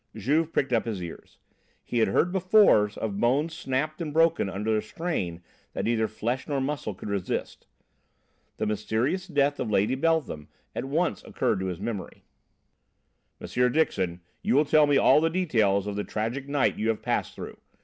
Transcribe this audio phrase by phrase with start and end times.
[0.15, 1.37] Juve pricked up his ears.
[1.85, 5.43] He had heard before of bones snapped and broken under a strain
[5.73, 7.67] that neither flesh nor muscle could resist.
[8.57, 12.23] The mysterious death of Lady Beltham at once occurred to his memory.
[13.39, 13.71] "Mr.
[13.71, 17.35] Dixon, you will tell me all the details of the tragic night you have passed
[17.35, 17.59] through.